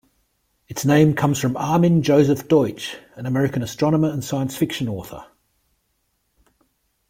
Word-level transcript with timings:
Its 0.67 0.83
name 0.83 1.13
comes 1.13 1.37
from 1.37 1.55
Armin 1.55 2.01
Joseph 2.01 2.47
Deutsch, 2.47 2.97
an 3.17 3.27
American 3.27 3.61
astronomer 3.61 4.09
and 4.09 4.23
science-fiction 4.23 4.87
author. 4.89 5.27